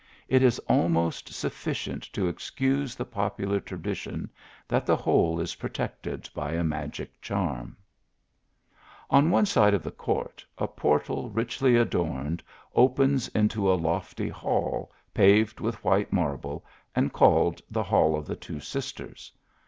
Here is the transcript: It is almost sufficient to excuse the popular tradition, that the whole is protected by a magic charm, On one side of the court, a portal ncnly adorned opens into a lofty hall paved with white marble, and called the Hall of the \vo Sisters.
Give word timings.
It 0.27 0.41
is 0.41 0.57
almost 0.67 1.31
sufficient 1.31 2.01
to 2.13 2.27
excuse 2.27 2.95
the 2.95 3.05
popular 3.05 3.59
tradition, 3.59 4.31
that 4.67 4.87
the 4.87 4.95
whole 4.95 5.39
is 5.39 5.53
protected 5.53 6.27
by 6.33 6.53
a 6.53 6.63
magic 6.63 7.21
charm, 7.21 7.77
On 9.11 9.29
one 9.29 9.45
side 9.45 9.75
of 9.75 9.83
the 9.83 9.91
court, 9.91 10.43
a 10.57 10.67
portal 10.67 11.29
ncnly 11.29 11.79
adorned 11.79 12.41
opens 12.73 13.27
into 13.27 13.71
a 13.71 13.75
lofty 13.77 14.27
hall 14.29 14.91
paved 15.13 15.59
with 15.59 15.83
white 15.83 16.11
marble, 16.11 16.65
and 16.95 17.13
called 17.13 17.61
the 17.69 17.83
Hall 17.83 18.15
of 18.17 18.25
the 18.25 18.35
\vo 18.41 18.57
Sisters. 18.57 19.31